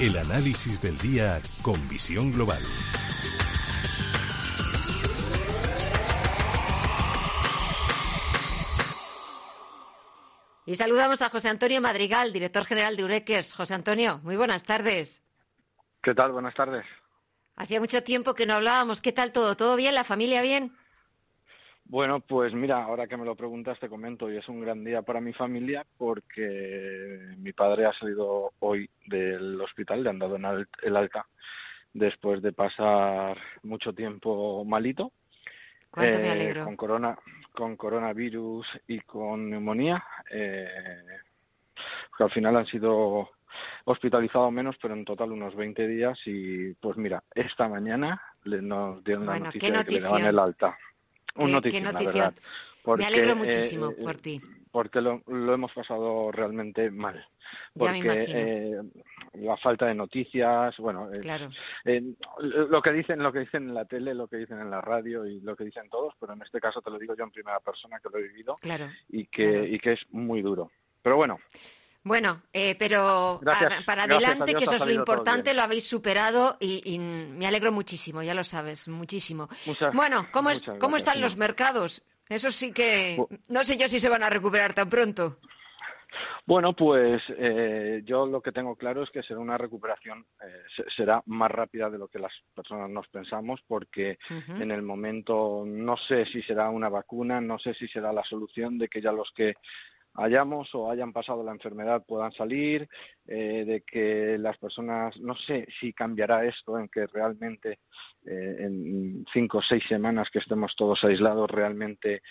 [0.00, 2.62] El análisis del día con visión global.
[10.64, 13.52] Y saludamos a José Antonio Madrigal, director general de Ureques.
[13.52, 15.22] José Antonio, muy buenas tardes.
[16.00, 16.32] ¿Qué tal?
[16.32, 16.86] Buenas tardes.
[17.56, 19.02] Hacía mucho tiempo que no hablábamos.
[19.02, 19.54] ¿Qué tal todo?
[19.54, 19.94] ¿Todo bien?
[19.94, 20.74] ¿La familia bien?
[21.90, 25.02] Bueno, pues mira, ahora que me lo preguntas te comento, y es un gran día
[25.02, 30.96] para mi familia porque mi padre ha salido hoy del hospital, le han dado el
[30.96, 31.26] alta
[31.92, 35.10] después de pasar mucho tiempo malito.
[35.90, 36.64] ¿Cuánto me eh, alegro?
[36.64, 37.18] Con, corona,
[37.50, 40.04] con coronavirus y con neumonía.
[40.30, 40.68] Eh,
[42.16, 43.30] que al final han sido
[43.86, 46.20] hospitalizados menos, pero en total unos 20 días.
[46.26, 50.38] Y pues mira, esta mañana le, nos dieron la noticia de que le daban el
[50.38, 50.78] alta.
[51.44, 52.34] Un noticia, la verdad.
[52.96, 54.40] Me alegro muchísimo eh, por ti.
[54.72, 57.26] Porque lo, lo, hemos pasado realmente mal.
[57.76, 58.80] Porque eh,
[59.34, 62.02] la falta de noticias, bueno, eh,
[62.70, 65.26] lo que dicen, lo que dicen en la tele, lo que dicen en la radio
[65.26, 67.60] y lo que dicen todos, pero en este caso te lo digo yo en primera
[67.60, 68.56] persona que lo he vivido
[69.08, 70.70] y que y que es muy duro.
[71.02, 71.38] Pero bueno,
[72.02, 73.40] bueno, eh, pero
[73.84, 78.34] para adelante, que eso es lo importante, lo habéis superado y, me alegro muchísimo, ya
[78.34, 79.48] lo sabes, muchísimo.
[79.92, 82.02] bueno, ¿cómo, ¿cómo están los mercados?
[82.28, 85.38] Eso sí que no sé yo si se van a recuperar tan pronto.
[86.46, 91.22] Bueno, pues eh, yo lo que tengo claro es que será una recuperación, eh, será
[91.26, 96.24] más rápida de lo que las personas nos pensamos, porque en el momento no sé
[96.26, 99.54] si será una vacuna, no sé si será la solución de que ya los que
[100.20, 102.88] hayamos o hayan pasado la enfermedad puedan salir,
[103.26, 107.80] eh, de que las personas, no sé si cambiará esto en que realmente
[108.26, 112.22] eh, en cinco o seis semanas que estemos todos aislados realmente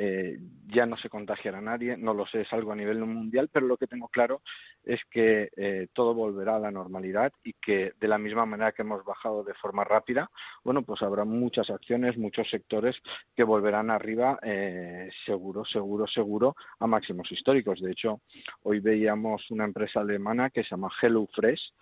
[0.00, 3.66] eh, ya no se contagiará nadie, no lo sé, es algo a nivel mundial, pero
[3.66, 4.42] lo que tengo claro
[4.84, 8.82] es que eh, todo volverá a la normalidad y que de la misma manera que
[8.82, 10.30] hemos bajado de forma rápida,
[10.62, 12.96] bueno, pues habrá muchas acciones, muchos sectores
[13.34, 17.80] que volverán arriba eh, seguro, seguro, seguro a máximos históricos.
[17.80, 18.20] De hecho,
[18.62, 21.72] hoy veíamos una empresa alemana que se llama HelloFresh,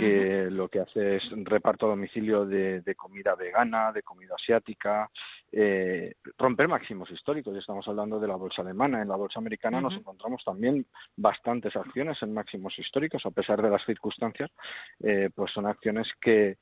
[0.00, 5.10] que lo que hace es reparto a domicilio de, comida vegana, de comida asiática,
[5.52, 7.56] eh, romper máximos históricos.
[7.56, 9.02] Estamos hablando de la bolsa alemana.
[9.02, 13.70] En la bolsa americana nos encontramos también bastantes acciones en máximos históricos, a pesar de
[13.70, 14.50] las circunstancias,
[15.00, 16.56] eh, pues son acciones que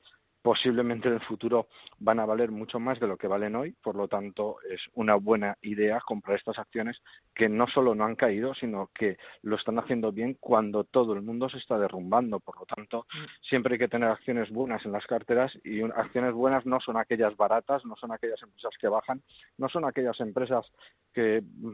[0.49, 1.67] posiblemente en el futuro
[1.99, 5.13] van a valer mucho más de lo que valen hoy, por lo tanto es una
[5.13, 7.03] buena idea comprar estas acciones
[7.35, 11.21] que no solo no han caído, sino que lo están haciendo bien cuando todo el
[11.21, 13.25] mundo se está derrumbando, por lo tanto mm.
[13.43, 17.37] siempre hay que tener acciones buenas en las carteras y acciones buenas no son aquellas
[17.37, 19.21] baratas, no son aquellas empresas que bajan,
[19.59, 20.65] no son aquellas empresas
[21.13, 21.73] que mm,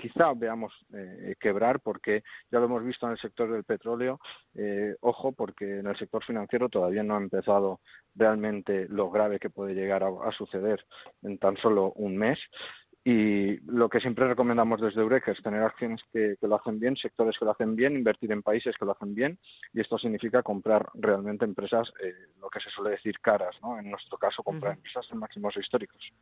[0.00, 4.18] quizá veamos eh, quebrar porque ya lo hemos visto en el sector del petróleo,
[4.54, 7.78] eh, ojo porque en el sector financiero todavía no ha empezado
[8.14, 10.84] realmente lo grave que puede llegar a, suceder
[11.22, 12.38] en tan solo un mes.
[13.02, 17.38] Y lo que siempre recomendamos desde Eureka es tener acciones que, lo hacen bien, sectores
[17.38, 19.38] que lo hacen bien, invertir en países que lo hacen bien,
[19.72, 23.78] y esto significa comprar realmente empresas, eh, lo que se suele decir caras, ¿no?
[23.78, 26.12] En nuestro caso, comprar empresas en máximos históricos.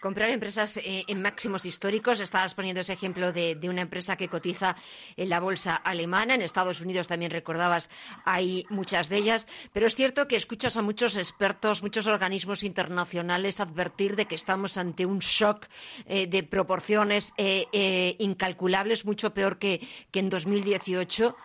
[0.00, 2.20] Comprar empresas eh, en máximos históricos.
[2.20, 4.76] Estabas poniendo ese ejemplo de, una empresa que cotiza
[5.16, 6.34] en la bolsa alemana.
[6.34, 7.88] En Estados Unidos también recordabas,
[8.24, 9.46] hay muchas de ellas.
[9.72, 14.76] Pero es cierto que escuchas a muchos expertos, muchos organismos internacionales advertir de que estamos
[14.76, 15.66] ante un shock
[16.06, 21.36] eh, de proporciones eh, incalculables, mucho peor que, que en 2018.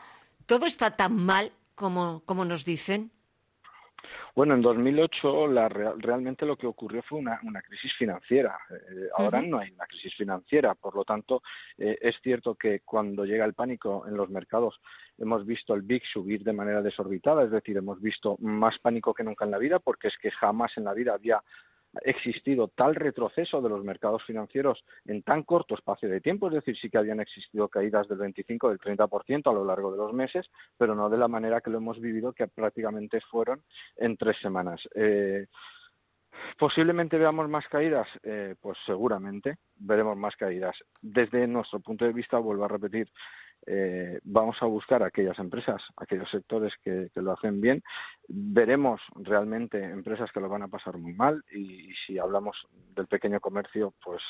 [0.45, 3.11] ¿Todo está tan mal como nos dicen?
[4.35, 8.59] Bueno, en 2008 la, realmente lo que ocurrió fue una, crisis financiera.
[8.69, 11.41] Eh, ahora no hay una crisis financiera, por lo tanto,
[11.77, 14.81] eh, es cierto que cuando llega el pánico en los mercados
[15.17, 19.23] hemos visto el BIC subir de manera desorbitada, es decir, hemos visto más pánico que
[19.23, 21.41] nunca en la vida, porque es que jamás en la vida había
[22.03, 26.77] existido tal retroceso de los mercados financieros en tan corto espacio de tiempo, es decir,
[26.77, 30.49] sí que habían existido caídas del 25 del 30% a lo largo de los meses,
[30.77, 33.63] pero no de la manera que lo hemos vivido, que prácticamente fueron
[33.97, 34.87] en tres semanas.
[34.95, 35.47] Eh,
[36.57, 40.75] Posiblemente veamos más caídas, eh, pues seguramente veremos más caídas.
[41.01, 43.09] Desde nuestro punto de vista, vuelvo a repetir,
[43.67, 47.83] eh, vamos a buscar aquellas empresas, aquellos sectores que, lo hacen bien.
[48.27, 53.39] Veremos realmente empresas que lo van a pasar muy mal y, si hablamos del pequeño
[53.39, 54.21] comercio, pues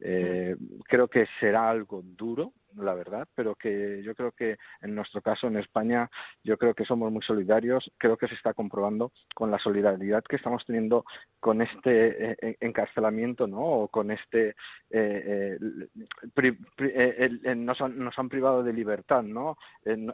[0.00, 5.20] eh, creo que será algo duro, la verdad, pero que yo creo que en nuestro
[5.22, 6.10] caso en España,
[6.42, 7.90] yo creo que somos muy solidarios.
[7.98, 11.04] Creo que se está comprobando con la solidaridad que estamos teniendo
[11.40, 13.60] con este eh, encarcelamiento, ¿no?
[13.60, 14.56] O con este
[14.90, 15.58] eh,
[16.36, 19.56] eh, nos, han, nos, han, privado de libertad, ¿no?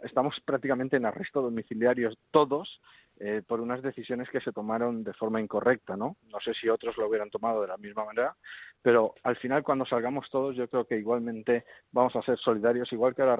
[0.02, 2.80] estamos prácticamente en arresto domiciliario todos
[3.18, 6.16] eh, por unas decisiones que se tomaron de forma incorrecta, ¿no?
[6.30, 8.36] No sé si otros lo hubieran tomado de la misma manera,
[8.80, 13.14] pero al final cuando salgamos todos yo creo que igualmente vamos a ser solidarios, igual
[13.14, 13.38] que ahora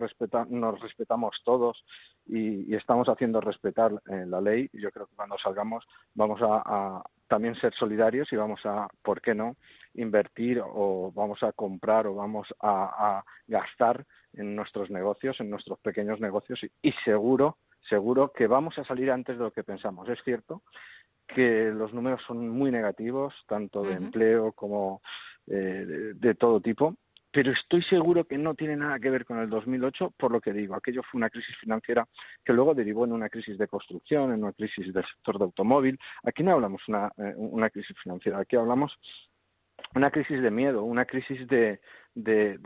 [0.51, 1.85] nos respetamos todos
[2.27, 7.55] y, estamos haciendo respetar eh, la ley, yo creo que cuando salgamos vamos a, también
[7.55, 9.57] ser solidarios y vamos a, ¿por qué no?,
[9.95, 16.21] invertir o vamos a comprar o vamos a, gastar en nuestros negocios, en nuestros pequeños
[16.21, 17.59] negocios y seguro
[17.89, 20.09] seguro que vamos a salir antes de lo que pensamos.
[20.09, 20.63] Es cierto
[21.27, 25.01] que los números son muy negativos, tanto de empleo como
[25.47, 26.97] eh, de, todo tipo,
[27.31, 30.53] pero estoy seguro que no tiene nada que ver con el 2008, por lo que
[30.53, 32.07] digo, aquello fue una crisis financiera
[32.45, 35.99] que luego derivó en una crisis de construcción, en una crisis del sector de automóvil.
[36.25, 38.99] Aquí no hablamos una, eh, una crisis financiera, aquí hablamos
[39.95, 41.81] una crisis de miedo, una crisis de,
[42.15, 42.59] de,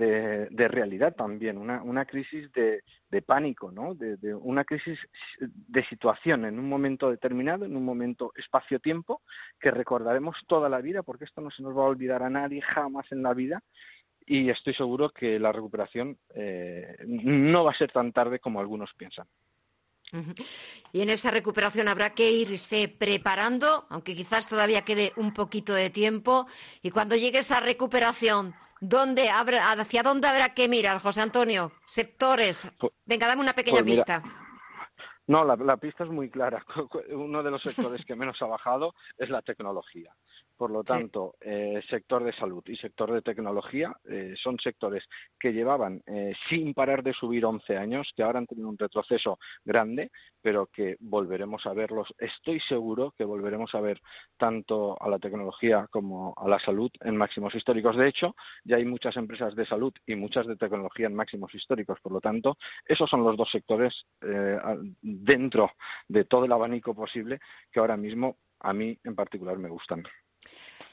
[0.51, 3.95] de, realidad también, una, una crisis de, de pánico, ¿no?
[3.95, 4.99] De, una crisis
[5.39, 9.23] de situación en un momento determinado, en un momento espacio-tiempo,
[9.61, 12.61] que recordaremos toda la vida, porque esto no se nos va a olvidar a nadie
[12.61, 13.63] jamás en la vida.
[14.29, 18.93] Y estoy seguro que la recuperación eh, no va a ser tan tarde como algunos
[18.95, 19.29] piensan.
[20.93, 25.91] Y en esa recuperación habrá que irse preparando, aunque quizás todavía quede un poquito de
[25.91, 26.47] tiempo.
[26.83, 31.73] Y cuando llegue esa recuperación, ¿dónde ¿hacia dónde habrá que mirar, José Antonio?
[31.87, 32.71] Sectores.
[32.79, 34.23] Pues, Venga, dame una pequeña pues pista.
[35.29, 36.65] No, la, pista es muy clara.
[37.11, 40.15] Uno de los sectores que menos ha bajado es la tecnología.
[40.57, 45.07] Por lo tanto, eh, sector de salud y sector de tecnología eh, son sectores
[45.39, 49.39] que llevaban eh, sin parar de subir 11 años, que ahora han tenido un retroceso
[49.65, 50.11] grande,
[50.41, 52.15] pero que volveremos a verlos.
[52.17, 54.01] Estoy seguro que volveremos a ver
[54.39, 57.95] tanto a la tecnología como a la salud en máximos históricos.
[57.95, 58.35] De hecho,
[58.65, 62.01] ya hay muchas empresas de salud y muchas de tecnología en máximos históricos.
[62.01, 62.57] Por lo tanto,
[62.87, 64.07] esos son los dos sectores
[65.03, 65.73] dentro
[66.09, 67.41] de todo el abanico posible
[67.71, 70.03] que ahora mismo a mí en particular me gustan.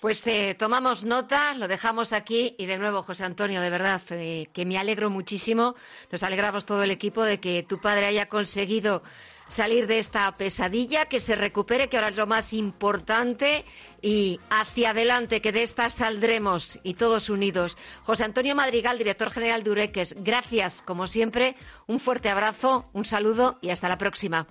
[0.03, 4.49] Pues eh, tomamos nota, lo dejamos aquí y de nuevo, José Antonio, de verdad, eh,
[4.51, 5.75] que me alegro muchísimo,
[6.11, 9.01] nos alegramos todo el equipo de que tu padre haya conseguido
[9.47, 13.63] salir de esta pesadilla, que se recupere, que ahora es lo más importante
[14.01, 17.77] y hacia adelante, que de esta saldremos y todos unidos.
[18.03, 21.55] José Antonio Madrigal, director general de Ureques, gracias, como siempre,
[21.87, 24.47] un fuerte abrazo, un saludo y hasta la próxima.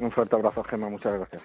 [0.00, 1.44] Un fuerte abrazo, Gemma, muchas gracias.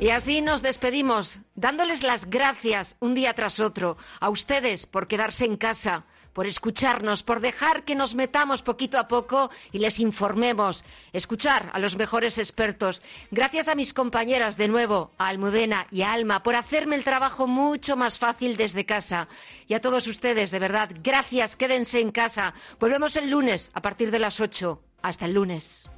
[0.00, 5.44] Y así nos despedimos, dándoles las gracias un día tras otro a ustedes por quedarse
[5.44, 10.84] en casa, por escucharnos, por dejar que nos metamos poquito a poco y les informemos,
[11.12, 13.02] escuchar a los mejores expertos.
[13.30, 17.46] Gracias a mis compañeras de nuevo, a Almudena y a Alma, por hacerme el trabajo
[17.46, 19.28] mucho más fácil desde casa.
[19.68, 22.54] Y a todos ustedes, de verdad, gracias, quédense en casa.
[22.78, 24.82] Volvemos el lunes a partir de las ocho.
[25.02, 25.90] Hasta el lunes.